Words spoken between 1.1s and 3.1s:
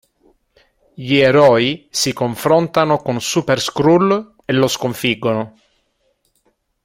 eroi si confrontano